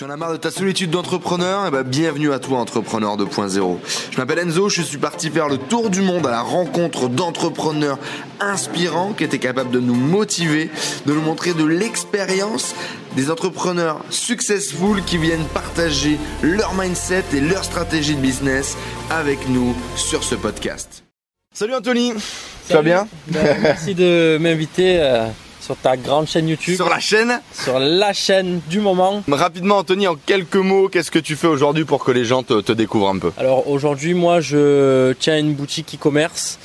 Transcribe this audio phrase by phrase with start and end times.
[0.00, 1.66] Tu en as marre de ta solitude d'entrepreneur?
[1.68, 3.76] Eh ben, bienvenue à toi, Entrepreneur 2.0.
[4.10, 7.98] Je m'appelle Enzo, je suis parti faire le tour du monde à la rencontre d'entrepreneurs
[8.40, 10.70] inspirants qui étaient capables de nous motiver,
[11.04, 12.74] de nous montrer de l'expérience,
[13.14, 18.78] des entrepreneurs successful qui viennent partager leur mindset et leur stratégie de business
[19.10, 21.04] avec nous sur ce podcast.
[21.54, 22.14] Salut Anthony,
[22.66, 23.08] ça va bien?
[23.26, 25.26] Ben, Merci de m'inviter euh,
[25.60, 29.22] sur ta grande chaîne YouTube, Sur la chaîne sur la chaîne du moment.
[29.30, 32.60] Rapidement Anthony, en quelques mots, qu'est-ce que tu fais aujourd'hui pour que les gens te,
[32.60, 33.32] te découvrent un peu?
[33.36, 36.58] Alors aujourd'hui, moi, je tiens une boutique e-commerce,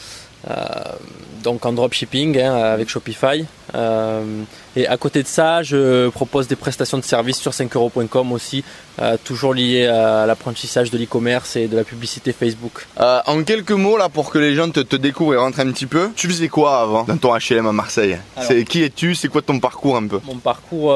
[1.45, 3.45] donc en dropshipping hein, avec Shopify.
[3.73, 4.44] Euh,
[4.76, 8.63] et à côté de ça, je propose des prestations de services sur 5euros.com aussi,
[8.99, 12.85] euh, toujours liées à l'apprentissage de l'e-commerce et de la publicité Facebook.
[12.99, 15.71] Euh, en quelques mots là pour que les gens te, te découvrent et rentrent un
[15.71, 18.18] petit peu, tu faisais quoi avant dans ton HLM à Marseille?
[18.35, 18.49] Alors.
[18.49, 19.16] C'est qui es-tu?
[19.16, 20.20] C'est quoi ton parcours un peu?
[20.26, 20.96] Mon parcours,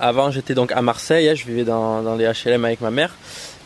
[0.00, 3.14] avant j'étais donc à Marseille, hein, je vivais dans, dans les HLM avec ma mère.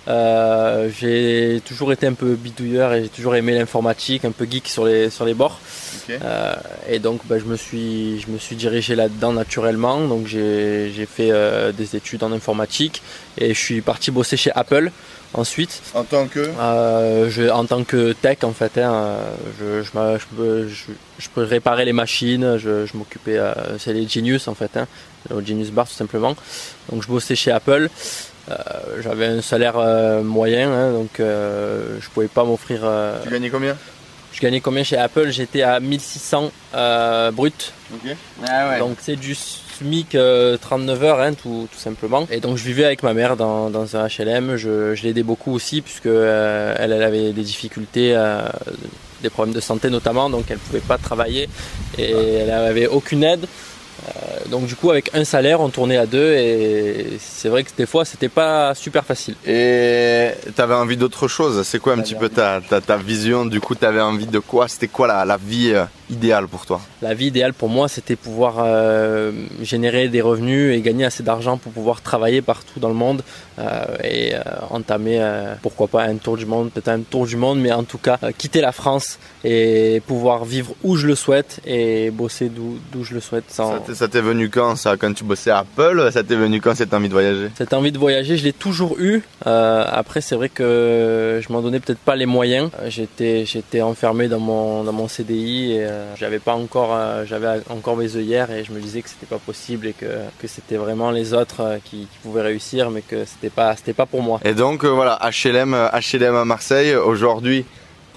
[0.09, 4.68] Euh, j'ai toujours été un peu bidouilleur et j'ai toujours aimé l'informatique, un peu geek
[4.68, 5.60] sur les, sur les bords.
[6.10, 6.54] Euh,
[6.88, 10.01] et donc bah, je, me suis, je me suis dirigé là-dedans naturellement.
[10.07, 13.02] Donc j'ai j'ai fait euh, des études en informatique
[13.38, 14.90] et je suis parti bosser chez Apple
[15.37, 15.82] ensuite.
[15.95, 19.16] En tant que Euh, je, en tant que tech en fait, hein,
[19.60, 20.84] je, je, je, peux- je,
[21.18, 24.87] je peux réparer les machines, je, je m'occupais, euh, c'est les Genius en fait, hein,
[25.34, 26.34] au Genius Bar tout simplement.
[26.90, 27.88] Donc je bossais chez Apple,
[28.48, 28.54] Euh,
[29.02, 29.74] j'avais un salaire
[30.23, 32.80] moyen, hein, donc je pouvais pas m'offrir.
[33.24, 33.76] Tu gagnais combien?
[34.32, 35.30] je gagnais combien chez Apple?
[35.30, 37.73] J'étais à 1600 euh, brut.
[38.46, 39.34] Ah donc c'est du
[39.79, 42.27] SMIC euh, 39 heures hein, tout, tout simplement.
[42.30, 44.57] Et donc je vivais avec ma mère dans, un HLM.
[44.57, 48.46] Je, je l'aidais beaucoup aussi puisque euh, elle avait des difficultés, euh,
[49.23, 51.49] des problèmes de santé notamment, donc elle pouvait pas travailler
[51.99, 53.46] et elle avait aucune aide.
[54.07, 57.71] Euh, donc du coup avec un salaire on tournait à deux et c'est vrai que
[57.76, 59.35] des fois c'était pas super facile.
[59.46, 61.62] Et t'avais envie d'autre chose?
[61.65, 63.46] C'est quoi un petit peu ta, ta, ta vision?
[63.46, 64.69] Du coup, t'avais envie de quoi?
[64.69, 66.81] C'était quoi la, la vie euh, idéale pour toi?
[67.03, 71.56] La vie idéale pour moi, c'était pouvoir euh, générer des revenus et gagner assez d'argent
[71.56, 73.23] pour pouvoir travailler partout dans le monde
[73.59, 74.34] euh, et
[74.71, 75.21] entamer,
[75.62, 78.19] pourquoi pas, un tour du monde, peut-être un tour du monde, mais en tout cas,
[78.37, 83.21] quitter la France et pouvoir vivre où je le souhaite et bosser d'où je le
[83.21, 83.44] souhaite.
[83.49, 83.84] Sans...
[83.94, 86.75] Ça Ça t'est venu quand ça Quand tu bossais à Apple Ça t'est venu quand
[86.75, 87.51] cette envie de voyager?
[87.57, 89.23] Cette envie de voyager, je l'ai toujours eu.
[89.47, 92.71] Euh, après, c'est vrai que je m'en donnais peut-être pas les moyens.
[92.81, 97.25] Euh, J'étais, j'étais enfermé dans mon, dans mon CDI et euh, j'avais pas encore, euh,
[97.27, 100.06] j'avais encore mes œillères et je me disais que c'était pas possible et que,
[100.41, 104.06] que c'était vraiment les autres qui, qui pouvaient réussir, mais que c'était pas, c'était pas
[104.06, 104.41] pour moi.
[104.45, 106.95] Et donc voilà, HLM, HLM à Marseille.
[106.95, 107.65] Aujourd'hui,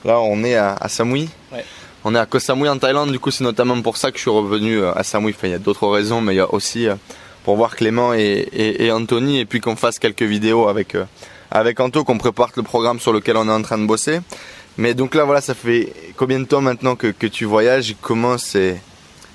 [0.03, 0.87] là on est à, à.
[1.03, 1.63] Ouais.
[2.05, 3.11] On est à Koh Samui en Thaïlande.
[3.11, 5.33] Du coup, c'est notamment pour ça que je suis revenu euh, à Samui.
[5.35, 6.95] Enfin, il y a d'autres raisons, mais il y a aussi euh,
[7.43, 11.05] pour voir Clément et, et, Anthony et puis qu'on fasse quelques vidéos avec euh,
[11.51, 14.19] avec Anto, qu'on prépare le programme sur lequel on est en train de bosser.
[14.77, 17.95] Mais donc là, voilà, ça fait combien de temps maintenant que, que tu voyages?
[18.01, 18.79] Comment c'est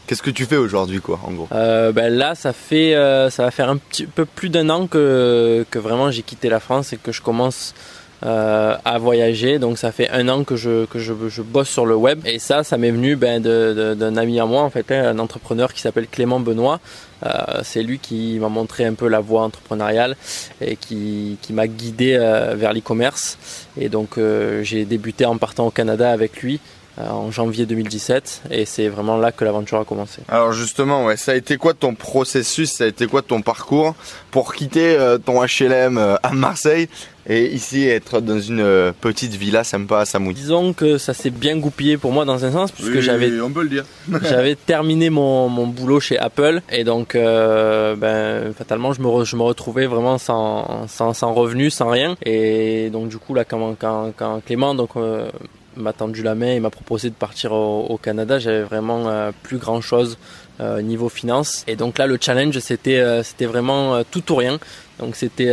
[0.06, 1.48] Qu'est-ce que tu fais aujourd'hui, quoi, en gros?
[1.50, 2.92] Ben là, ça fait,
[3.30, 6.60] ça va faire un petit peu plus d'un an que, que vraiment j'ai quitté la
[6.60, 7.74] France et que je commence
[8.22, 9.58] euh, à voyager.
[9.58, 12.20] Donc ça fait un an que je, que je, bosse sur le web.
[12.24, 15.80] Et ça, ça m'est venu ben, d'un ami à moi, en fait, un entrepreneur qui
[15.80, 16.80] s'appelle Clément Benoît.
[17.24, 20.16] Euh, c'est lui qui m'a montré un peu la voie entrepreneuriale
[20.60, 23.38] et qui, qui m'a guidé euh, vers l'e-commerce.
[23.78, 26.60] Et donc euh, j'ai débuté en partant au Canada avec lui
[26.98, 30.22] en janvier 2017 et c'est vraiment là que l'aventure a commencé.
[30.28, 33.94] Alors justement, ouais, ça a été quoi ton processus, ça a été quoi ton parcours
[34.30, 36.88] pour quitter euh, ton HLM euh, à Marseille
[37.26, 41.30] et ici être dans une euh, petite villa sympa à Samui Disons que ça s'est
[41.30, 43.84] bien goupillé pour moi dans un sens puisque j'avais on peut le dire.
[44.22, 49.24] j'avais terminé mon, mon boulot chez Apple et donc euh, ben, fatalement je me, re-
[49.24, 53.44] je me retrouvais vraiment sans, sans, sans revenu, sans rien et donc du coup là
[53.44, 55.30] quand, quand, quand Clément donc euh,
[55.76, 59.58] m'a tendu la main et m'a proposé de partir au, Canada, j'avais vraiment euh, plus
[59.58, 60.18] grand chose
[60.60, 61.64] euh, niveau finance.
[61.66, 64.58] Et donc là le challenge c'était euh, c'était vraiment tout ou rien.
[65.00, 65.52] Donc c'était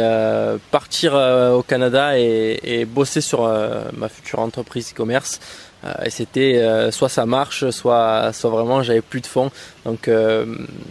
[0.69, 3.51] partir au Canada et, bosser sur
[3.97, 5.39] ma future entreprise e-commerce
[6.05, 9.49] et c'était euh, soit ça marche, soit, soit vraiment j'avais plus de fonds.
[9.85, 10.45] Donc euh,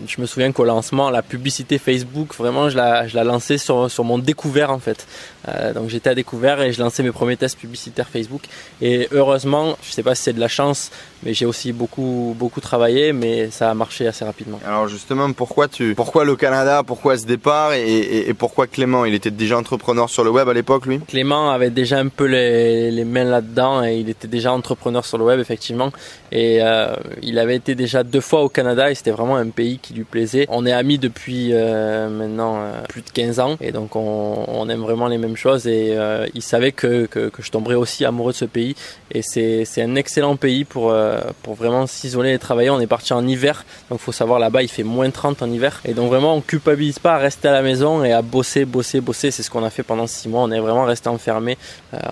[0.08, 3.88] je me souviens qu'au lancement, la publicité Facebook, vraiment je la, je la lançais sur,
[3.88, 5.06] sur mon découvert en fait.
[5.48, 8.42] Euh, donc j'étais à découvert et je lançais mes premiers tests publicitaires Facebook.
[8.82, 10.90] Et heureusement, je sais pas si c'est de la chance,
[11.22, 14.58] mais j'ai aussi beaucoup, beaucoup travaillé, mais ça a marché assez rapidement.
[14.66, 19.04] Alors justement, pourquoi tu, pourquoi le Canada, pourquoi ce départ et, et- et pourquoi Clément?
[19.04, 20.98] Il était déjà entrepreneur sur le web à l'époque, lui?
[21.06, 25.04] Clément avait déjà un peu les, les mains là-dedans et il était déjà entrepreneur entrepreneur
[25.04, 25.92] sur le web effectivement
[26.32, 29.78] et euh, il avait été déjà deux fois au Canada et c'était vraiment un pays
[29.78, 30.46] qui lui plaisait.
[30.48, 34.80] On est amis depuis euh, maintenant euh, plus de 15 ans et donc on, aime
[34.80, 35.96] vraiment les mêmes choses et
[36.34, 38.76] il savait que, que, je tomberais aussi amoureux de ce pays
[39.10, 40.94] et c'est un excellent pays pour,
[41.42, 42.70] pour vraiment s'isoler et travailler.
[42.70, 45.80] On est parti en hiver donc faut savoir là-bas il fait moins 30 en hiver
[45.84, 49.00] et donc vraiment on culpabilise pas à rester à la maison et à bosser, bosser,
[49.00, 49.32] bosser.
[49.32, 50.42] C'est ce qu'on a fait pendant six mois.
[50.42, 51.58] On est vraiment resté enfermé.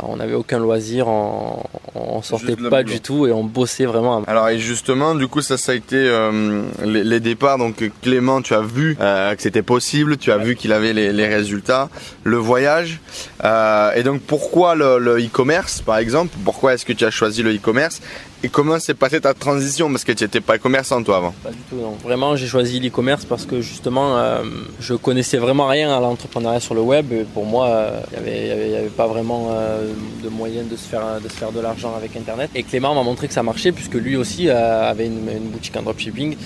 [0.03, 4.23] on n'avait aucun loisir, on sortait pas du tout et on bossait vraiment.
[4.27, 7.59] Alors et justement, du coup, ça, ça a été euh, les, départs.
[7.59, 11.13] Donc Clément, tu as vu euh, que c'était possible, tu as vu qu'il avait les,
[11.13, 11.89] les, résultats,
[12.25, 13.01] le voyage.
[13.45, 16.37] Euh, et donc pourquoi le e-commerce, par exemple?
[16.45, 18.01] Pourquoi est-ce que tu as choisi le e-commerce?
[18.43, 19.91] Et comment s'est passée ta transition?
[19.91, 21.35] Parce que tu n'étais pas commerçant toi avant.
[21.43, 21.97] Pas du tout, non.
[22.05, 24.43] Vraiment, j'ai choisi l'e-commerce parce que justement, euh,
[24.81, 27.13] je connaissais vraiment rien à l'entrepreneuriat sur le web.
[27.35, 29.93] Pour moi, euh, il n'y avait, pas vraiment euh,
[30.23, 32.51] de moyen de se faire de l'argent avec Internet.
[32.55, 35.83] Et Clément m'a montré que ça marchait puisque lui aussi euh, avait une, boutique en
[35.83, 36.37] dropshipping.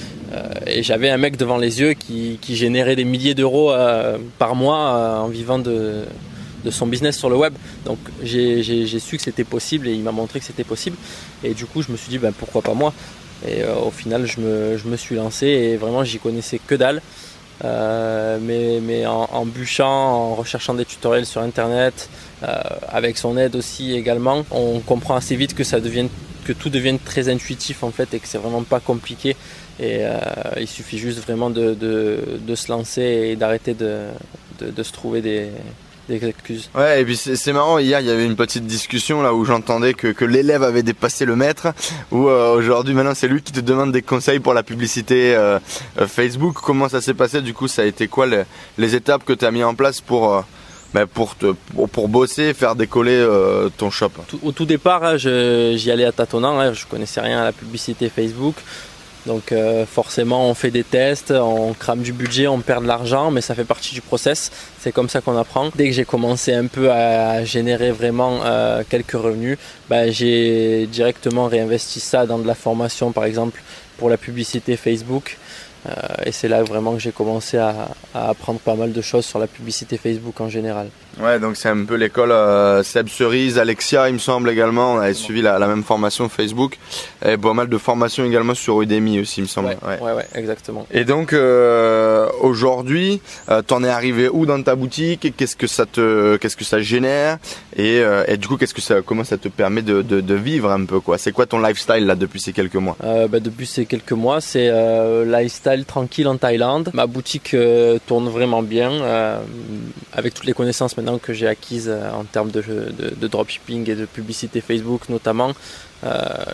[0.67, 3.73] et j'avais un mec devant les yeux qui générait des milliers d'euros
[4.39, 6.05] par mois en vivant de
[6.65, 7.55] de son business sur le web.
[7.85, 10.97] Donc j'ai su que c'était possible et il m'a montré que c'était possible.
[11.45, 12.93] Et du coup, je me suis dit, ben, pourquoi pas moi?
[13.47, 17.03] Et euh, au final, je me, suis lancé et vraiment, j'y connaissais que dalle.
[17.65, 22.09] Euh, mais, en, bûchant, en recherchant des tutoriels sur internet,
[22.43, 26.09] euh, avec son aide aussi également, on comprend assez vite que ça devienne
[26.45, 29.37] que tout devienne très intuitif en fait et que c'est vraiment pas compliqué
[29.79, 30.01] et
[30.59, 31.77] il suffit juste vraiment de,
[32.53, 34.09] se lancer et d'arrêter de,
[34.59, 35.51] se trouver des,
[36.09, 36.69] des excuses.
[36.75, 39.95] Ouais, et puis c'est marrant, hier il y avait une petite discussion là où j'entendais
[39.95, 41.69] que, que l'élève avait dépassé le maître,
[42.11, 45.59] où euh, aujourd'hui maintenant c'est lui qui te demande des conseils pour la publicité euh,
[46.01, 46.57] euh, Facebook.
[46.63, 47.41] Comment ça s'est passé?
[47.41, 48.43] Du coup Ça a été quoi les,
[48.79, 50.45] les étapes que tu as mis en place pour...
[50.95, 54.11] Ben pour, te, pour, pour, bosser, faire décoller euh, ton shop?
[54.43, 58.11] Au tout départ, hein, j'y allais à tâtonnant, hein, je connaissais rien à la publicité
[58.11, 58.57] Facebook.
[59.27, 63.31] Donc euh, forcément on fait des tests, on crame du budget, on perd de l'argent,
[63.31, 64.51] mais ça fait partie du process.
[64.81, 65.71] C'est comme ça qu'on apprend.
[65.75, 69.59] Dès que j'ai commencé un peu à générer vraiment euh, quelques revenus,
[69.89, 73.63] bah, j'ai directement réinvesti ça dans de la formation par exemple
[73.97, 75.39] pour la publicité Facebook.
[75.87, 75.91] Euh,
[76.25, 79.41] et c'est là vraiment que j'ai commencé à, à, apprendre pas mal de choses sur
[79.41, 80.89] la publicité Facebook en général.
[81.21, 84.95] Ouais, donc c'est un peu l'école euh, Seb Cerise, Alexia, il me semble également.
[84.95, 86.79] On avait suivi la, la, même formation Facebook
[87.25, 89.69] et pas mal de formations également sur Udemy aussi, il me semble.
[89.69, 90.87] Ouais, ouais, ouais, exactement.
[90.91, 93.21] Et donc euh, aujourd'hui,
[93.51, 95.35] euh, t'en es arrivé où dans ta boutique?
[95.37, 97.39] Qu'est-ce que ça te, qu'est-ce que ça génère?
[97.77, 100.35] Et, euh, et, du coup, qu'est-ce que ça, comment ça te permet de, de, de
[100.35, 101.19] vivre un peu quoi?
[101.19, 102.97] C'est quoi ton lifestyle là depuis ces quelques mois?
[103.01, 104.71] Bah, Depuis ces quelques mois, c'est
[105.27, 106.91] lifestyle tranquille en Thaïlande.
[106.95, 107.55] Ma boutique
[108.07, 108.91] tourne vraiment bien
[110.13, 114.07] avec toutes les connaissances maintenant que j'ai acquises euh, en termes de, dropshipping et de
[114.07, 115.53] publicité Facebook notamment.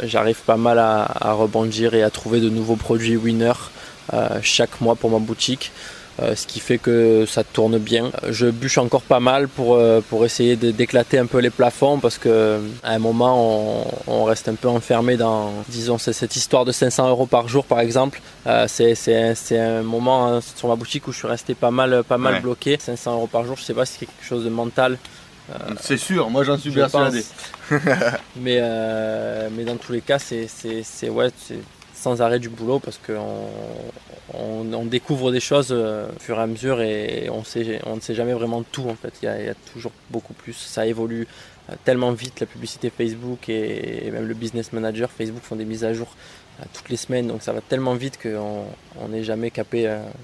[0.02, 3.54] J'arrive pas mal à, rebondir et à trouver de nouveaux produits winner
[4.42, 5.72] chaque mois pour ma boutique.
[6.20, 8.10] Euh, ce qui fait que ça tourne bien.
[8.28, 12.18] Je bûche encore pas mal pour, euh, pour essayer d'éclater un peu les plafonds parce
[12.18, 16.72] que à un moment on, on reste un peu enfermé dans, disons, cette histoire de
[16.72, 18.20] 500 euros par jour par exemple.
[18.48, 22.18] Euh, c'est un moment hein, sur ma boutique où je suis resté pas mal, pas
[22.18, 22.40] mal ouais.
[22.40, 22.78] bloqué.
[22.80, 24.98] 500 euros par jour, je sais pas si c'est quelque chose de mental.
[25.50, 27.24] Euh, c'est sûr, moi j'en suis persuadé.
[28.36, 30.48] mais, euh, mais dans tous les cas, c'est
[31.08, 31.30] ouais,
[32.20, 33.48] arrêt du boulot parce qu'on
[34.34, 38.32] on, découvre des choses euh, au fur et à mesure et on, ne sait jamais
[38.32, 39.12] vraiment tout en fait.
[39.22, 40.54] Il y a, toujours beaucoup plus.
[40.54, 41.26] Ça évolue
[41.70, 45.84] euh, tellement vite la publicité Facebook et, même le business manager Facebook font des mises
[45.84, 46.08] à jour
[46.60, 49.82] euh, toutes les semaines donc ça va tellement vite qu'on n'est jamais capé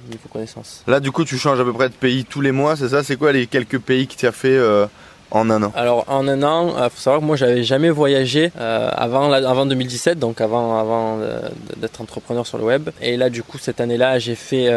[0.09, 0.83] niveau connaissance.
[0.87, 3.03] Là du coup tu changes à peu près de pays tous les mois c'est ça?
[3.03, 4.87] C'est quoi les quelques pays qui t'as fait euh
[5.31, 7.91] en un an Alors en un an, il euh, faut savoir que moi j'avais jamais
[7.91, 11.41] voyagé euh, avant, la, avant 2017, donc avant, avant euh,
[11.77, 12.91] d'être entrepreneur sur le web.
[13.01, 14.71] Et là du coup cette année-là j'ai fait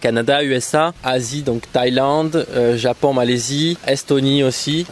[0.00, 4.86] Canada, USA, Asie, donc Thaïlande, Japon, Malaisie, Estonie aussi.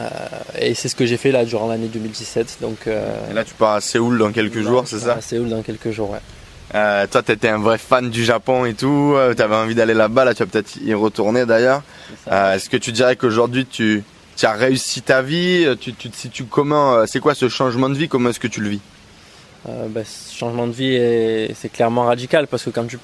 [0.59, 2.59] Et c'est ce que j'ai fait là durant l'année 2017.
[2.61, 5.62] Donc, et là tu pars à Séoul dans quelques jours, c'est ça À Séoul dans
[5.62, 6.19] quelques jours, ouais.
[6.75, 9.14] Euh, toi, tu étais un vrai fan du Japon et tout.
[9.17, 10.25] Euh, tu avais envie d'aller là-bas.
[10.25, 11.83] Là, tu vas peut-être y retourner d'ailleurs.
[12.26, 14.05] Est-ce est que tu dirais qu'aujourd'hui, tu,
[14.38, 18.09] tu as réussi ta vie Tu, tu situes comment C'est quoi ce changement de vie
[18.09, 18.80] Comment est-ce que tu le vis?
[19.68, 22.99] Euh, bah, ce changement de vie c'est clairement radical parce que quand tu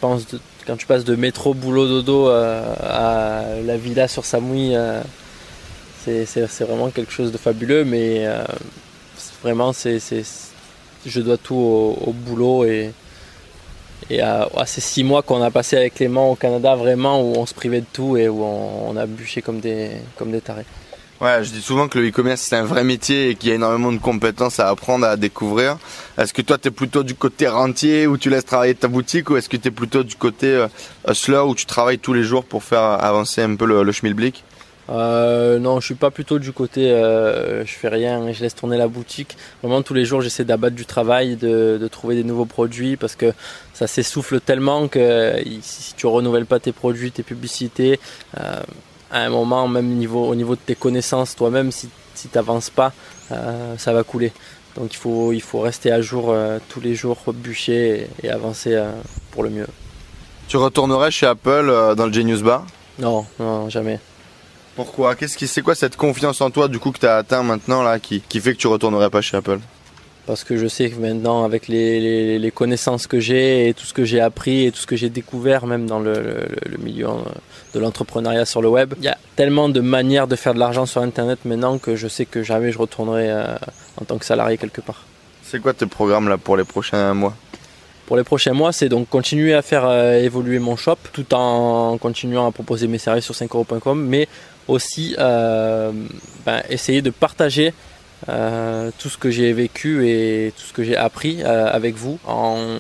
[0.79, 5.03] tu passes de métro boulot dodo euh, à la villa sur Samui euh,
[6.05, 8.45] c'est vraiment quelque chose de fabuleux mais euh,
[9.43, 9.99] vraiment c'est
[11.05, 12.93] je dois tout au, boulot et,
[14.21, 17.55] à, ces six mois qu'on a passé avec Clément au Canada vraiment où on se
[17.55, 19.91] privait de tout et où on, a bûché comme des
[20.43, 20.67] tarés
[21.25, 23.55] Ouais, je dis souvent que le e-commerce c'est un vrai métier et qu'il y a
[23.55, 25.79] énormément de compétences à apprendre, à découvrir.
[26.19, 29.31] Est-ce que toi tu es plutôt du côté rentier où tu laisses travailler ta boutique
[29.31, 30.67] ou est-ce que tu es plutôt du côté euh,
[31.09, 34.45] hustler où tu travailles tous les jours pour faire avancer un peu le, le schmilblick?
[34.91, 38.77] Euh, non, je suis pas plutôt du côté euh, je fais rien, je laisse tourner
[38.77, 39.39] la boutique.
[39.63, 43.33] Vraiment tous les jours j'essaie d'abattre du travail, de, trouver des nouveaux produits parce que
[43.73, 47.99] ça s'essouffle tellement que si tu renouvelles pas tes produits, tes publicités,
[49.15, 52.69] à un moment, même niveau, au niveau de tes connaissances toi-même, si, si tu n'avances
[52.69, 52.93] pas,
[53.31, 54.33] euh, ça va couler.
[54.75, 58.31] Donc il faut, il faut rester à jour euh, tous les jours, bûcher et, et
[58.31, 58.91] avancer euh,
[59.31, 59.69] pour le mieux.
[60.49, 62.67] Tu retournerais chez Apple dans le Genius Bar?
[62.99, 64.01] Non, non, jamais.
[64.75, 65.15] Pourquoi?
[65.15, 67.85] Qu'est-ce qui, c'est quoi cette confiance en toi du coup que tu as atteint maintenant
[67.85, 69.61] là, qui, qui fait que tu retournerais pas chez Apple?
[70.27, 73.85] Parce que je sais que maintenant, avec les, les, les connaissances que j'ai et tout
[73.85, 76.79] ce que j'ai appris et tout ce que j'ai découvert, même dans le, le, le
[76.79, 77.09] milieu
[77.75, 80.87] de l'entrepreneuriat sur le web, il y a tellement de manières de faire de l'argent
[80.87, 83.57] sur Internet maintenant que je sais que jamais je retournerai euh,
[84.01, 85.05] en tant que salarié quelque part.
[85.43, 87.35] C'est quoi tes programmes là pour les prochains mois?
[88.07, 91.97] Pour les prochains mois, c'est donc continuer à faire euh, évoluer mon shop tout en
[91.99, 94.29] continuant à proposer mes services sur 5euros.com, mais
[94.69, 95.91] aussi euh,
[96.45, 97.73] ben, essayer de partager
[98.29, 102.19] euh, tout ce que j'ai vécu et tout ce que j'ai appris euh, avec vous
[102.27, 102.79] en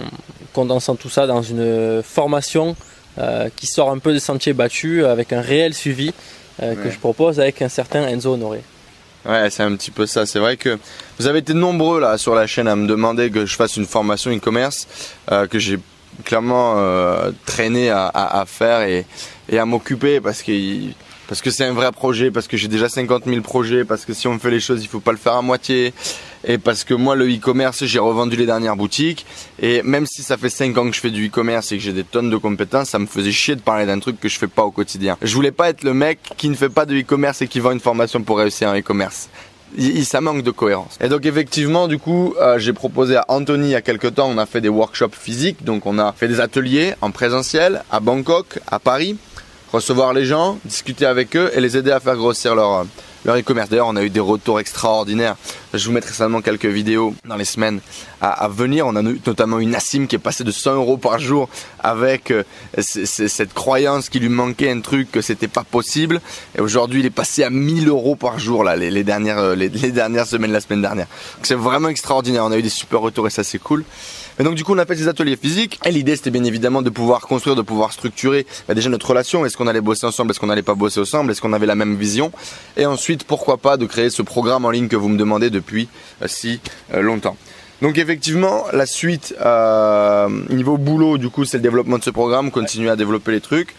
[0.55, 2.77] condensant tout ça dans une formation
[3.19, 6.15] euh, qui sort un peu des sentiers battus avec un réel suivi
[6.63, 6.77] ouais.
[6.83, 8.63] que je propose avec un certain Enzo Honoré.
[9.27, 10.25] Ouais, c'est un petit peu ça.
[10.25, 10.79] C'est vrai que
[11.19, 13.87] vous avez été nombreux là sur la chaîne à me demander que je fasse une
[13.87, 14.87] formation e-commerce
[15.51, 15.79] que j'ai
[16.25, 16.77] clairement
[17.45, 19.05] traîné à, à, à, faire et,
[19.49, 20.53] et à m'occuper parce que
[21.29, 24.13] parce que c'est un vrai projet, parce que j'ai déjà 50 000 projets, parce que
[24.13, 25.93] si on fait les choses, il faut pas le faire à moitié,
[26.47, 29.25] et parce que moi, le e-commerce, j'ai revendu les dernières boutiques,
[29.61, 31.93] et même si ça fait 5 ans que je fais du e-commerce et que j'ai
[31.93, 34.49] des tonnes de compétences, ça me faisait chier de parler d'un truc que je fais
[34.49, 35.17] pas au quotidien.
[35.23, 37.73] Je voulais pas être le mec qui ne fait pas de e-commerce et qui vend
[37.73, 39.29] une formation pour réussir en e-commerce.
[40.05, 40.99] Ça manque de cohérence.
[41.01, 44.29] Et donc effectivement, du coup, euh, j'ai proposé à Anthony il y a quelques temps,
[44.31, 47.99] on a fait des workshops physiques, donc on a fait des ateliers en présentiel à
[47.99, 49.17] Bangkok, à Paris
[49.75, 52.87] recevoir les gens, discuter avec eux et les aider à faire grossir leur
[53.25, 53.71] leur e-commerce.
[53.71, 55.37] D'ailleurs, on a eu des retours extraordinaires.
[55.73, 57.81] Je vous mettrai seulement quelques vidéos dans les semaines
[58.21, 58.87] à, venir.
[58.87, 61.49] On a eu notamment une Nassim qui est passée de 100 euros par jour
[61.83, 62.43] avec euh,
[62.79, 66.21] cette croyance qu'il lui manquait un truc que c'était pas possible.
[66.57, 69.69] Et aujourd'hui, il est passé à 1000 euros par jour là, les, dernières, euh, les,
[69.69, 71.07] les, dernières semaines, la semaine dernière.
[71.43, 72.45] C'est vraiment extraordinaire.
[72.45, 73.85] On a eu des super retours et ça c'est cool.
[74.39, 75.79] Et donc du coup, on a fait des ateliers physiques.
[75.85, 79.47] Et l'idée, c'était bien évidemment de pouvoir construire, de pouvoir structurer bah, déjà notre relation.
[79.47, 80.31] Est-ce qu'on allait bosser ensemble?
[80.31, 81.31] Est-ce qu'on n'allait pas bosser ensemble?
[81.31, 82.33] Est-ce qu'on avait la même vision?
[82.77, 85.89] Et ensuite, pourquoi pas de créer ce programme en ligne que vous me demandez depuis
[86.23, 86.61] euh, si
[86.93, 87.37] euh, longtemps.
[87.83, 92.51] Donc effectivement, la suite euh, niveau boulot, du coup, c'est le développement de ce programme,
[92.51, 93.75] continuer à développer les trucs.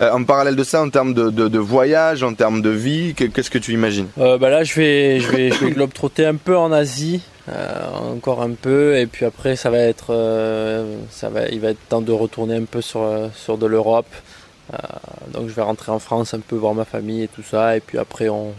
[0.00, 3.72] En parallèle de ça, en termes de, voyage, en termes de vie, qu'est-ce que tu
[3.72, 4.06] imagines?
[4.18, 8.12] Euh, bah Là, je vais, je vais, je vais globe-trotter un peu en Asie, euh,
[8.14, 10.14] encore un peu, et puis après, ça va être,
[11.10, 14.06] ça va, il va être temps de retourner un peu sur, sur de l'Europe.
[15.32, 17.80] donc je vais rentrer en France un peu voir ma famille et tout ça, et
[17.80, 18.52] puis après, on,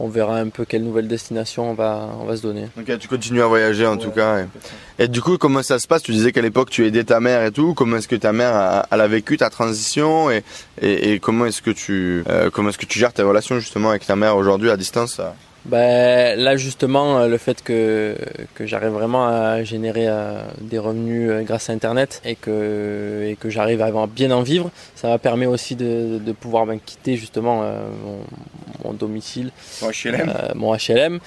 [0.00, 2.68] on verra un peu quelle nouvelle destination on va, on va se donner.
[2.78, 4.40] Ok, tu continues à voyager en ouais, tout cas.
[4.40, 5.04] Et...
[5.04, 5.08] et...
[5.08, 6.02] du coup, comment ça se passe?
[6.02, 7.74] Tu disais qu'à l'époque tu aidais ta mère et tout.
[7.74, 10.30] Comment est-ce que ta mère a, elle a vécu ta transition?
[10.30, 10.44] Et,
[10.80, 13.90] et, et comment est-ce que tu euh, comment est-ce que tu gères tes relations justement
[13.90, 15.20] avec ta mère aujourd'hui à distance
[15.68, 18.16] ben, là justement le fait que,
[18.54, 23.36] que j'arrive vraiment à générer euh, des revenus euh, grâce à internet et que, et
[23.36, 27.16] que j'arrive à bien en vivre ça me permet aussi de, de pouvoir ben, quitter
[27.16, 29.50] justement euh, mon, mon, domicile
[29.82, 31.20] mon HLM, euh, mon HLM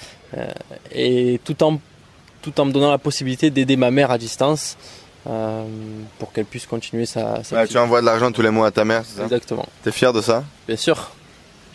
[0.92, 1.78] et tout en,
[2.40, 4.76] tout en me donnant la possibilité d'aider ma mère à distance
[6.18, 8.70] pour qu'elle puisse continuer sa, sa ouais, tu envoies de l'argent tous les mois à
[8.72, 9.22] ta mère c'est ça?
[9.22, 9.66] Exactement.
[9.84, 10.42] T'es fier de ça?
[10.66, 11.12] Bien sûr.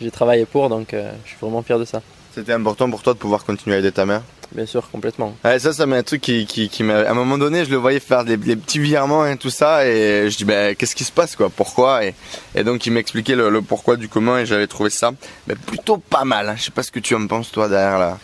[0.02, 2.02] J'ai travaillé pour donc je suis vraiment fier de ça
[2.38, 4.22] c'était important pour toi de pouvoir continuer à aider ta mère?
[4.52, 5.36] Bien sûr, complètement.
[5.44, 7.00] Ouais, ça, ça m'a un truc qui, qui, qui m'a.
[7.00, 9.86] À un moment donné, je le voyais faire des, des petits virements et tout ça,
[9.86, 11.50] et je dis, ben, qu'est-ce qui se passe, quoi?
[11.50, 12.06] Pourquoi?
[12.06, 12.14] Et,
[12.54, 15.10] et, donc, il m'expliquait le, le, pourquoi du comment, et j'avais trouvé ça
[15.48, 16.48] mais plutôt pas mal.
[16.48, 16.54] Hein.
[16.56, 18.18] Je sais pas ce que tu en penses, toi, derrière la,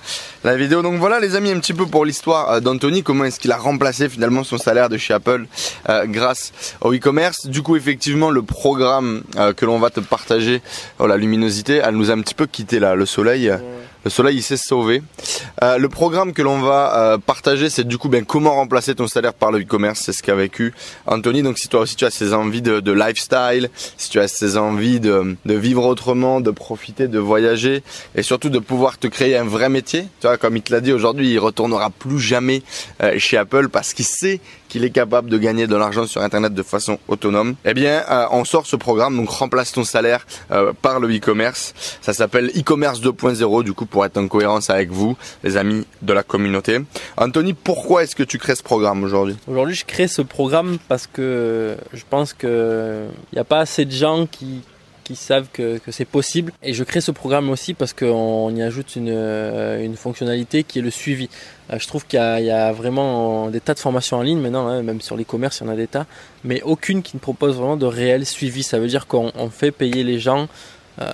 [0.44, 0.80] la vidéo.
[0.80, 3.59] Donc voilà, les amis, un petit peu pour l'histoire euh, d'Anthony, comment est-ce qu'il a
[3.59, 5.47] remplacé finalement son salaire de chez Apple
[5.90, 7.49] euh, grâce au e-commerce.
[7.49, 10.62] Du coup, effectivement, le programme euh, que l'on va te partager,
[11.00, 13.50] oh, la luminosité, elle nous a un petit peu quitté là, le soleil.
[13.50, 13.59] Ouais.
[14.05, 15.03] Le soleil, il s'est sauvé.
[15.63, 19.09] Euh, le programme que l'on va euh, partager, c'est du coup ben, comment remplacer ton
[19.09, 20.03] salaire par le e-commerce.
[20.05, 20.75] C'est ce qu'a vécu
[21.07, 21.43] Anthony.
[21.43, 25.01] Donc si toi aussi tu as ces envies de, lifestyle, si tu as ces envies
[25.01, 27.83] de, de, vivre autrement, de profiter, de voyager
[28.15, 30.03] et surtout de pouvoir te créer un vrai métier.
[30.21, 32.63] Tu vois, comme il te l'a dit aujourd'hui, il retournera plus jamais
[33.03, 34.41] euh, chez Apple parce qu'il sait
[34.83, 38.45] est capable de gagner de l'argent sur Internet de façon autonome, eh bien, euh, on
[38.45, 41.75] sort ce programme, donc remplace ton salaire euh, par le e-commerce.
[42.00, 46.12] Ça s'appelle e-commerce 2.0, du coup, pour être en cohérence avec vous, les amis de
[46.12, 46.81] la communauté.
[47.16, 49.37] Anthony, pourquoi est-ce que tu crées ce programme aujourd'hui?
[49.47, 53.93] Aujourd'hui, je crée ce programme parce que je pense qu'il n'y a pas assez de
[53.93, 54.62] gens qui,
[55.05, 56.53] qui savent que, que c'est possible.
[56.63, 60.81] Et je crée ce programme aussi parce qu'on y ajoute une, euh, une, fonctionnalité qui
[60.81, 61.29] est le suivi.
[61.71, 64.67] Euh, je trouve qu'il y, y, a vraiment des tas de formations en ligne maintenant,
[64.67, 66.07] hein, même sur l'e-commerce, il y en a des tas,
[66.43, 68.63] mais aucune qui ne propose vraiment de réel suivi.
[68.63, 70.49] Ça veut dire qu'on fait payer les gens
[71.01, 71.07] euh,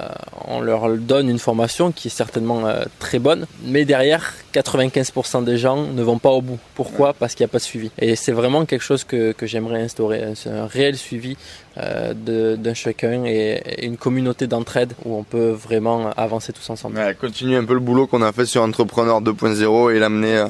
[0.46, 5.56] on leur donne une formation qui est certainement euh, très bonne, mais derrière, 95% des
[5.56, 6.58] gens ne vont pas au bout.
[6.74, 7.14] Pourquoi?
[7.14, 7.90] Parce qu'il n'y a pas de suivi.
[7.98, 11.36] Et c'est vraiment quelque chose que, que j'aimerais instaurer, un réel suivi
[11.76, 16.96] d'un chacun et, une communauté d'entraide où on peut vraiment avancer tous ensemble.
[16.96, 20.46] Ouais, continuer un peu le boulot qu'on a fait sur Entrepreneur 2.0 et l'amener euh,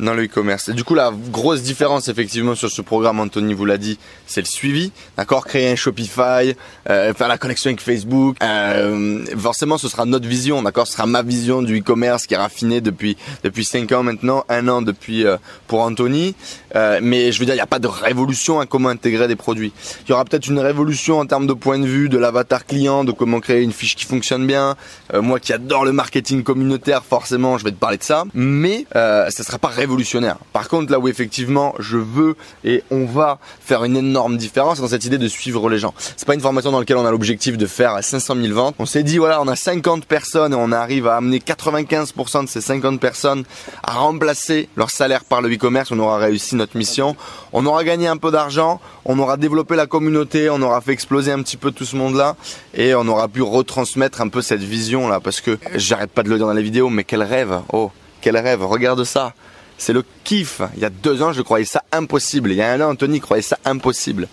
[0.00, 0.70] dans le e-commerce.
[0.70, 4.46] Du coup, la grosse différence effectivement sur ce programme, Anthony vous l'a dit, c'est le
[4.46, 4.92] suivi.
[5.16, 5.46] D'accord?
[5.46, 6.54] Créer un Shopify,
[6.90, 8.36] euh, faire la connexion avec Facebook.
[8.42, 10.86] Euh, forcément, ce sera notre vision, d'accord?
[10.86, 14.68] Ce sera ma vision du e-commerce qui est raffinée depuis depuis 5 ans maintenant, un
[14.68, 16.34] an depuis euh, pour Anthony.
[16.76, 19.36] Euh, mais je veux dire, il n'y a pas de révolution à comment intégrer des
[19.36, 19.72] produits.
[20.06, 20.73] Il y aura peut-être une révolution
[21.10, 24.04] en termes de point de vue de l'avatar client, de comment créer une fiche qui
[24.04, 24.76] fonctionne bien.
[25.12, 28.24] Euh, moi qui adore le marketing communautaire, forcément, je vais te parler de ça.
[28.34, 30.36] Mais euh, ça sera pas révolutionnaire.
[30.52, 34.88] Par contre, là où effectivement je veux et on va faire une énorme différence, dans
[34.88, 35.94] cette idée de suivre les gens.
[35.98, 38.74] C'est pas une formation dans laquelle on a l'objectif de faire 500 000 ventes.
[38.78, 42.48] On s'est dit voilà, on a 50 personnes et on arrive à amener 95% de
[42.48, 43.44] ces 50 personnes
[43.82, 45.90] à remplacer leur salaire par le e-commerce.
[45.92, 47.16] On aura réussi notre mission.
[47.52, 51.32] On aura gagné un peu d'argent, on aura développé la communauté, on aura fait exploser
[51.32, 52.36] un petit peu tout ce monde-là
[52.74, 56.36] et on aura pu retransmettre un peu cette vision-là parce que j'arrête pas de le
[56.36, 59.34] dire dans les vidéos, mais quel rêve Oh, quel rêve Regarde ça
[59.76, 60.62] c'est le kiff.
[60.76, 62.52] Il y a deux ans, je croyais ça impossible.
[62.52, 64.28] Il y a un an, Anthony croyait ça impossible.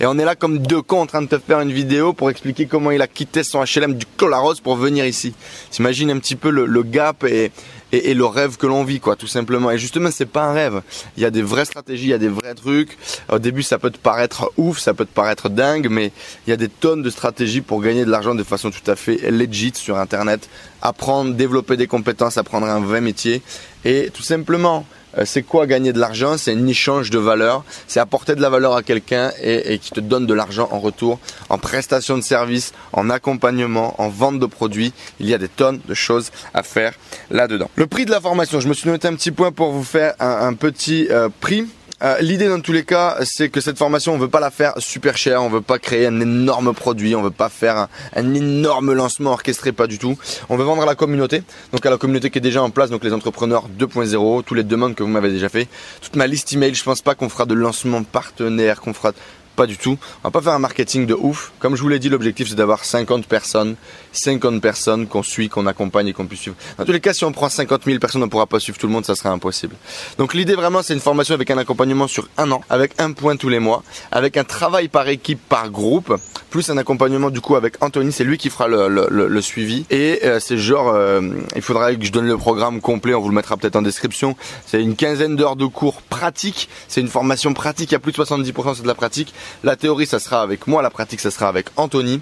[0.00, 2.30] Et on est là comme deux cons en train de te faire une vidéo pour
[2.30, 5.34] expliquer comment il a quitté son HLM du Colaros pour venir ici.
[5.70, 7.50] T'imagines un petit peu le gap et,
[7.94, 9.70] et, le rêve que l'on vit, quoi, tout simplement.
[9.70, 10.82] Et justement, c'est pas un rêve.
[11.16, 12.96] Il y a des vraies stratégies, il y a des vrais trucs.
[13.30, 16.12] Au début, ça peut te paraître ouf, ça peut te paraître dingue, mais
[16.46, 18.96] il y a des tonnes de stratégies pour gagner de l'argent de façon tout à
[18.96, 20.48] fait legit sur Internet.
[20.82, 23.42] Apprendre, développer des compétences, apprendre un vrai métier.
[23.84, 24.86] Et tout simplement,
[25.24, 26.36] c'est quoi gagner de l'argent?
[26.36, 30.00] C'est un échange de valeur, c'est apporter de la valeur à quelqu'un et, qui te
[30.00, 34.92] donne de l'argent en retour, en prestation de services, en accompagnement, en vente de produits.
[35.20, 36.94] Il y a des tonnes de choses à faire
[37.30, 37.70] là-dedans.
[37.76, 40.14] Le prix de la formation, je me suis noté un petit point pour vous faire
[40.20, 41.66] un, un petit euh, prix.
[42.02, 44.74] Euh, L'idée dans tous les cas, c'est que cette formation, on veut pas la faire
[44.78, 48.92] super chère, on veut pas créer un énorme produit, on veut pas faire un, énorme
[48.92, 50.18] lancement orchestré, pas du tout.
[50.48, 52.90] On veut vendre à la communauté, donc à la communauté qui est déjà en place,
[52.90, 55.68] donc les entrepreneurs 2.0, tous les demandes que vous m'avez déjà fait,
[56.00, 56.74] toute ma liste email.
[56.74, 59.12] Je pense pas qu'on fera de lancement partenaire, qu'on fera
[59.54, 59.96] pas du tout.
[60.22, 61.52] On va pas faire un marketing de ouf.
[61.58, 63.76] Comme je vous l'ai dit, l'objectif c'est d'avoir 50 personnes,
[64.12, 66.56] 50 personnes qu'on suit, qu'on accompagne et qu'on puisse suivre.
[66.78, 68.86] Dans tous les cas, si on prend 50 000 personnes, on pourra pas suivre tout
[68.86, 69.76] le monde, ça serait impossible.
[70.18, 73.36] Donc l'idée vraiment, c'est une formation avec un accompagnement sur un an, avec un point
[73.36, 76.14] tous les mois, avec un travail par équipe, par groupe,
[76.50, 79.84] plus un accompagnement du coup avec Anthony, c'est lui qui fera le suivi.
[79.90, 81.20] Et euh, c'est genre, euh,
[81.56, 84.36] il faudra que je donne le programme complet, on vous le mettra peut-être en description.
[84.66, 86.68] C'est une quinzaine d'heures de cours pratiques.
[86.88, 89.34] C'est une formation pratique, il y a plus de 70% c'est de la pratique.
[89.62, 92.20] La théorie, ça sera avec moi, la pratique, ça sera avec Anthony.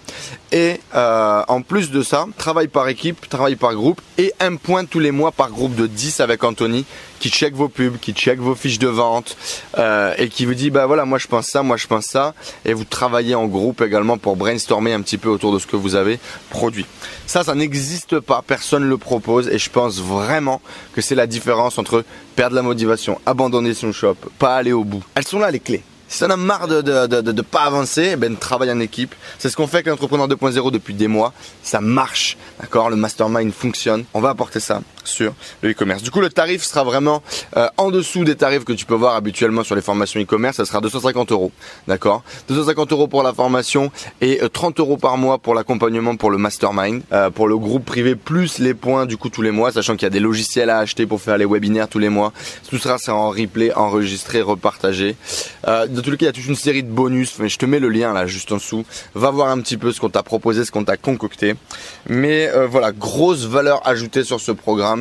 [0.53, 4.85] Et euh, en plus de ça, travail par équipe, travail par groupe et un point
[4.85, 6.85] tous les mois par groupe de 10 avec Anthony
[7.23, 9.37] qui check vos pubs, qui check vos fiches de vente
[9.79, 12.35] euh, et qui vous dit bah voilà moi je pense ça, moi je pense ça
[12.65, 15.77] et vous travaillez en groupe également pour brainstormer un petit peu autour de ce que
[15.77, 16.19] vous avez
[16.51, 16.85] produit.
[17.27, 20.61] Ça ça n'existe pas, personne ne le propose et je pense vraiment
[20.95, 22.05] que c'est la différence entre
[22.35, 25.05] perdre la motivation, abandonner son shop, pas aller au bout.
[25.15, 25.85] Elles sont là les clés.
[26.13, 29.15] Si t'en as marre de de, pas avancer, ben travaille en équipe.
[29.39, 31.33] C'est ce qu'on fait avec l'entrepreneur 2.0 depuis des mois.
[31.63, 32.91] Ça marche, d'accord?
[32.91, 34.05] Le mastermind fonctionne.
[34.13, 36.03] On va apporter ça sur le e-commerce.
[36.03, 37.23] Du coup, le tarif sera vraiment
[37.57, 40.57] euh, en dessous des tarifs que tu peux voir habituellement sur les formations e-commerce.
[40.57, 41.53] Ça sera 250 euros,
[41.89, 42.23] d'accord?
[42.49, 46.39] 250 euros pour la formation et 30 euh, euros par mois pour l'accompagnement pour le
[46.39, 49.95] mastermind, euh, pour le groupe privé plus les points du coup tous les mois, sachant
[49.95, 52.33] qu'il y a des logiciels à acheter pour faire les webinaires tous les mois.
[52.69, 55.17] Tout ça, c'est en replay, enregistré, repartagé.
[55.69, 57.37] Euh, tous les cas, il y a toute une série de bonus.
[57.45, 58.85] je te mets le lien là juste en dessous.
[59.15, 61.55] Va voir un petit peu ce qu'on t'a proposé, ce qu'on t'a concocté.
[62.09, 64.92] Mais voilà, grosse valeur ajoutée sur ce programme.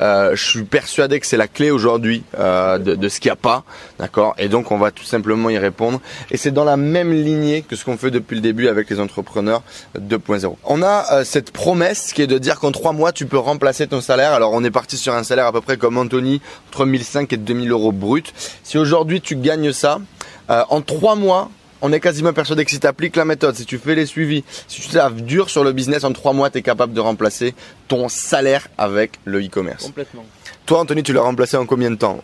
[0.00, 3.36] Euh, je suis persuadé que c'est la clé aujourd'hui euh, de, ce qu'il n'y a
[3.36, 3.64] pas,
[3.98, 4.34] d'accord?
[4.38, 6.00] Et donc on va tout simplement y répondre.
[6.30, 9.00] Et c'est dans la même lignée que ce qu'on fait depuis le début avec les
[9.00, 9.62] entrepreneurs
[9.98, 10.56] 2.0.
[10.64, 13.86] On a euh, cette promesse qui est de dire qu'en trois mois tu peux remplacer
[13.86, 14.32] ton salaire.
[14.32, 17.36] Alors on est parti sur un salaire à peu près comme Anthony, entre 1005 et
[17.36, 18.32] 2000 euros brut.
[18.62, 20.00] Si aujourd'hui tu gagnes ça,
[20.48, 21.50] en trois mois
[21.84, 24.42] on est quasiment persuadé que si tu appliques la méthode, si tu fais les suivis,
[24.68, 27.54] si tu travailles dur sur le business, en trois mois, tu es capable de remplacer
[27.88, 29.84] ton salaire avec le e-commerce.
[29.84, 30.24] Complètement.
[30.64, 32.22] Toi, Anthony, tu l'as remplacé en combien de temps?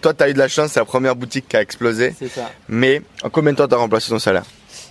[0.00, 2.14] Toi, tu as eu de la chance, c'est la première boutique qui a explosé.
[2.16, 2.52] C'est ça.
[2.68, 4.44] Mais en combien de temps tu as remplacé ton salaire?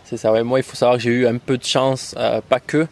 [0.04, 0.44] C'est ça, ouais.
[0.44, 2.88] Moi, il faut savoir que j'ai eu un peu de chance, euh, pas que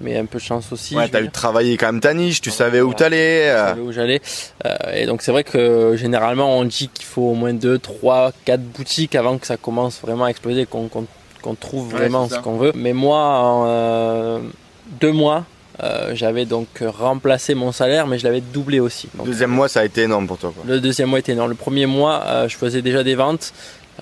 [0.00, 0.96] mais un peu de chance aussi.
[0.96, 3.48] Ouais, t'as eu travailler quand même ta niche, tu savais où t'allais.
[3.48, 4.20] Je savais où j'allais.
[4.64, 8.32] Euh, et donc c'est vrai que généralement on dit qu'il faut au moins 2, 3,
[8.44, 12.72] 4 boutiques avant que ça commence vraiment à exploser, qu'on trouve vraiment ce qu'on veut.
[12.74, 14.40] Mais moi, en euh,
[15.00, 15.44] deux mois,
[15.82, 19.08] euh, j'avais donc remplacé mon salaire, mais je l'avais doublé aussi.
[19.18, 20.52] Le deuxième mois, ça a été énorme pour toi.
[20.54, 20.64] Quoi.
[20.66, 21.50] Le deuxième mois était énorme.
[21.50, 23.52] Le premier mois, je faisais déjà des ventes.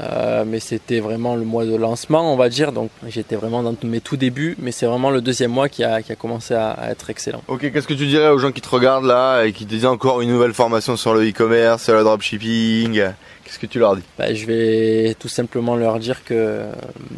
[0.01, 2.73] Euh, mais c'était vraiment le mois de lancement, on va dire.
[2.73, 6.03] Donc j'étais vraiment dans mes tout débuts, mais c'est vraiment le deuxième mois qui a,
[6.03, 7.43] qui a commencé à, être excellent.
[7.49, 9.87] Ok, qu'est-ce que tu dirais aux gens qui te regardent là et qui te disent
[9.87, 13.03] encore une nouvelle formation sur le e-commerce, sur le dropshipping?
[13.45, 14.03] Qu'est-ce que tu leur dis?
[14.19, 16.67] Bah, Je vais tout simplement leur dire que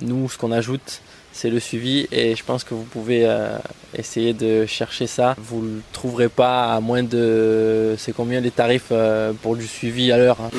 [0.01, 1.01] nous, ce qu'on ajoute,
[1.33, 3.57] c'est le suivi et je pense que vous pouvez euh,
[3.97, 5.35] essayer de chercher ça.
[5.39, 7.95] Vous le trouverez pas à moins de...
[7.99, 10.51] C'est combien les tarifs euh, pour du suivi à l'heure hein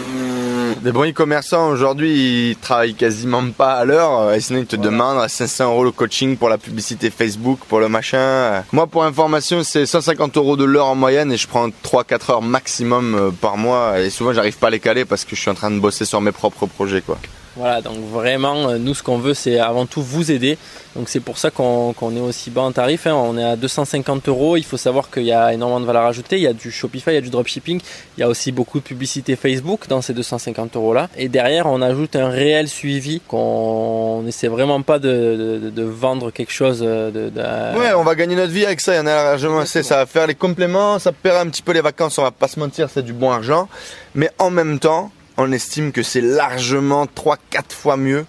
[0.81, 4.19] des bons e-commerçants aujourd'hui, ils travaillent quasiment pas à l'heure.
[4.19, 7.79] Euh, et sinon, ils te demandent 500 euros le coaching pour la publicité Facebook, pour
[7.79, 8.63] le machin.
[8.71, 12.41] Moi, pour information, c'est 150 euros de l'heure en moyenne et je prends 3-4 heures
[12.41, 13.99] maximum par mois.
[13.99, 16.05] Et souvent, j'arrive pas à les caler parce que je suis en train de bosser
[16.05, 17.19] sur mes propres projets, quoi.
[17.57, 20.57] Voilà, donc vraiment, euh, nous, ce qu'on veut, c'est avant tout vous aider.
[20.95, 23.07] Donc c'est pour ça qu'on est aussi bas en tarif.
[23.07, 23.13] Hein.
[23.13, 24.55] On est à 250 euros.
[24.55, 26.37] Il faut savoir qu'il y a énormément de valeur ajoutée.
[26.37, 27.81] Il y a du Shopify, il y a du dropshipping.
[28.17, 31.09] Il y a aussi beaucoup de publicité Facebook dans ces 250 euros là.
[31.17, 36.79] Et derrière, on ajoute un réel suivi qu'on n'essaie vraiment pas de, vendre quelque chose.
[36.79, 37.31] De,
[37.77, 38.93] Ouais, on va gagner notre vie avec ça.
[38.93, 39.83] Il y en a largement assez.
[39.83, 40.99] Ça va faire les compléments.
[40.99, 42.17] Ça paiera un petit peu les vacances.
[42.17, 43.67] On va pas se mentir, c'est du bon argent.
[44.15, 47.37] Mais en même temps, on estime que c'est largement 3-4
[47.69, 48.25] fois mieux.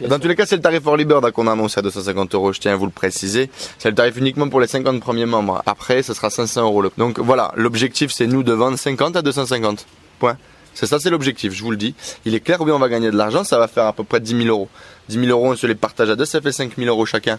[0.00, 2.52] Dans tous les cas, c'est le tarif Early Bird qu'on a annoncé à 250 euros,
[2.52, 3.48] je tiens à vous le préciser.
[3.78, 5.62] C'est le tarif uniquement pour les 50 premiers membres.
[5.66, 6.84] Après, ce sera 500 euros.
[6.98, 9.86] Donc voilà, l'objectif c'est nous de vendre 50 à 250.
[10.18, 10.36] Point.
[10.74, 11.94] C'est ça, c'est l'objectif, je vous le dis.
[12.24, 14.18] Il est clair, oui, on va gagner de l'argent, ça va faire à peu près
[14.18, 14.68] 10 000 euros.
[15.08, 17.38] 10 000 euros, on se les partage à deux, ça fait 5 000 euros chacun.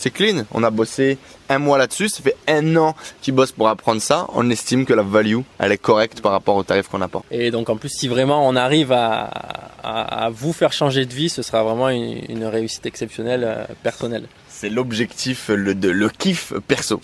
[0.00, 0.46] C'est clean.
[0.52, 1.18] On a bossé
[1.50, 2.08] un mois là-dessus.
[2.08, 4.26] Ça fait un an qu'ils bossent pour apprendre ça.
[4.32, 7.26] On estime que la value, elle est correcte par rapport au tarif qu'on apporte.
[7.30, 11.42] Et donc en plus, si vraiment on arrive à, vous faire changer de vie, ce
[11.42, 14.24] sera vraiment une, réussite exceptionnelle euh, personnelle.
[14.48, 17.02] C'est l'objectif, le, le kiff perso.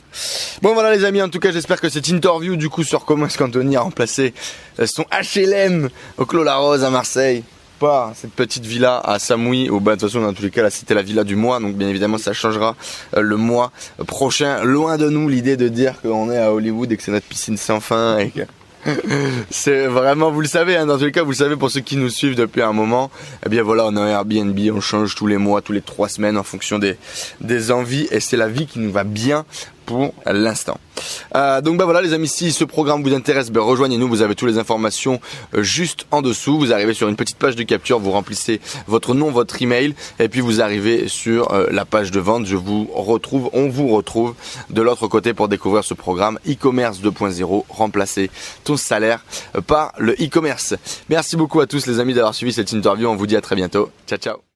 [0.63, 3.27] Bon voilà les amis, en tout cas j'espère que cette interview du coup sur comment
[3.27, 4.33] est-ce qu'Anthony a remplacé
[4.79, 7.45] euh, son HLM au Clos La Rose à Marseille
[7.79, 10.63] pas cette petite villa à Samui, ou bah, de toute façon dans tous les cas
[10.63, 12.77] là c'était la villa du mois, donc bien évidemment ça changera
[13.17, 13.73] euh, le mois
[14.07, 14.63] prochain.
[14.65, 17.57] Loin de nous l'idée de dire qu'on est à Hollywood et que c'est notre piscine
[17.57, 18.43] sans fin et que
[19.51, 21.81] c'est vraiment, vous le savez, hein, dans tous les cas, vous le savez pour ceux
[21.81, 23.11] qui nous suivent depuis un moment.
[23.45, 26.09] Eh bien voilà, on a un Airbnb, on change tous les mois, tous les trois
[26.09, 29.45] semaines en fonction des envies et c'est la vie qui nous va bien
[29.87, 30.79] pour l'instant.
[31.35, 34.35] Euh, donc bah voilà les amis, si ce programme vous intéresse, ben, rejoignez-nous, vous avez
[34.35, 35.21] toutes les informations
[35.55, 36.59] euh, juste en dessous.
[36.59, 40.29] Vous arrivez sur une petite page de capture, vous remplissez votre nom, votre email, et
[40.29, 42.47] puis vous arrivez sur euh, la page de vente.
[42.47, 44.35] Je vous retrouve, on vous retrouve
[44.71, 48.31] de l'autre côté pour découvrir ce programme e-commerce 2.0, remplacer
[48.65, 49.25] ton salaire
[49.67, 50.75] par le e-commerce.
[51.09, 53.57] Merci beaucoup à tous les amis d'avoir suivi cette interview, on vous dit à très
[53.57, 53.91] bientôt.
[54.07, 54.56] Ciao ciao